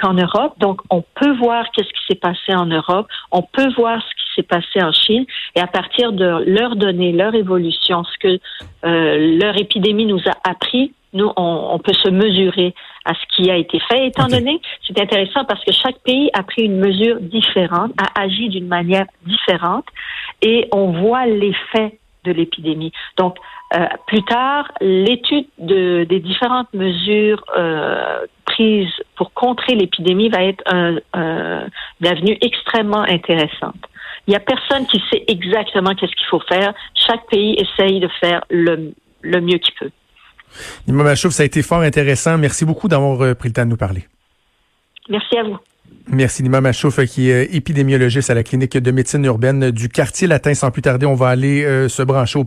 qu'en 0.00 0.14
Europe. 0.14 0.54
Donc, 0.58 0.80
on 0.90 1.02
peut 1.14 1.36
voir 1.36 1.64
qu'est-ce 1.72 1.88
qui 1.88 2.06
s'est 2.08 2.20
passé 2.20 2.54
en 2.54 2.66
Europe, 2.66 3.06
on 3.30 3.42
peut 3.42 3.68
voir 3.76 4.02
ce 4.02 4.14
qui 4.14 4.34
s'est 4.36 4.42
passé 4.42 4.82
en 4.82 4.92
Chine, 4.92 5.24
et 5.54 5.60
à 5.60 5.66
partir 5.66 6.12
de 6.12 6.44
leur 6.46 6.76
donner 6.76 7.12
leur 7.12 7.34
évolution, 7.34 8.04
ce 8.04 8.18
que 8.18 8.40
euh, 8.84 9.38
leur 9.40 9.56
épidémie 9.58 10.06
nous 10.06 10.20
a 10.26 10.48
appris, 10.48 10.92
nous, 11.14 11.30
on, 11.36 11.78
peut 11.78 11.94
se 11.94 12.10
mesurer 12.10 12.74
à 13.06 13.14
ce 13.14 13.20
qui 13.34 13.50
a 13.50 13.56
été 13.56 13.80
fait. 13.80 14.08
Étant 14.08 14.26
donné, 14.26 14.60
c'est 14.86 15.00
intéressant 15.00 15.44
parce 15.46 15.64
que 15.64 15.72
chaque 15.72 15.98
pays 16.00 16.28
a 16.34 16.42
pris 16.42 16.64
une 16.64 16.78
mesure 16.78 17.18
différente, 17.20 17.92
a 17.96 18.20
agi 18.20 18.50
d'une 18.50 18.68
manière 18.68 19.06
différente, 19.24 19.86
et 20.42 20.68
on 20.70 20.92
voit 21.00 21.24
l'effet 21.24 21.98
de 22.24 22.32
l'épidémie. 22.32 22.92
Donc, 23.16 23.36
euh, 23.74 23.86
plus 24.06 24.22
tard, 24.24 24.72
l'étude 24.80 25.46
de, 25.58 26.04
des 26.04 26.20
différentes 26.20 26.72
mesures 26.72 27.44
euh, 27.56 28.24
prises 28.46 28.88
pour 29.16 29.32
contrer 29.34 29.74
l'épidémie 29.74 30.30
va 30.30 30.42
être 30.44 30.62
un, 30.66 30.96
une 32.00 32.06
avenue 32.06 32.38
extrêmement 32.40 33.02
intéressante. 33.02 33.76
Il 34.26 34.30
n'y 34.30 34.36
a 34.36 34.40
personne 34.40 34.86
qui 34.86 35.02
sait 35.10 35.24
exactement 35.28 35.94
qu'est-ce 35.94 36.14
qu'il 36.14 36.26
faut 36.30 36.40
faire. 36.48 36.72
Chaque 37.06 37.26
pays 37.28 37.56
essaye 37.58 38.00
de 38.00 38.08
faire 38.20 38.42
le, 38.48 38.94
le 39.20 39.40
mieux 39.40 39.58
qu'il 39.58 39.74
peut. 39.74 39.90
Nima 40.86 41.04
Machouf, 41.04 41.32
ça 41.32 41.42
a 41.42 41.46
été 41.46 41.62
fort 41.62 41.80
intéressant. 41.80 42.38
Merci 42.38 42.64
beaucoup 42.64 42.88
d'avoir 42.88 43.36
pris 43.36 43.48
le 43.50 43.52
temps 43.52 43.64
de 43.64 43.70
nous 43.70 43.76
parler. 43.76 44.04
Merci 45.10 45.36
à 45.36 45.42
vous. 45.42 45.58
Merci 46.10 46.42
Nima 46.42 46.62
Machouf, 46.62 47.04
qui 47.04 47.30
est 47.30 47.54
épidémiologiste 47.54 48.30
à 48.30 48.34
la 48.34 48.42
clinique 48.42 48.78
de 48.78 48.90
médecine 48.90 49.24
urbaine 49.26 49.70
du 49.70 49.90
quartier 49.90 50.26
latin. 50.26 50.54
Sans 50.54 50.70
plus 50.70 50.80
tarder, 50.80 51.04
on 51.04 51.14
va 51.14 51.28
aller 51.28 51.88
se 51.88 52.02
brancher 52.02 52.38
au 52.38 52.44